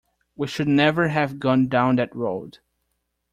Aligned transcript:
We 0.35 0.47
should 0.47 0.67
never 0.67 1.09
have 1.09 1.37
gone 1.37 1.67
down 1.67 1.97
that 1.97 2.15
road. 2.15 2.57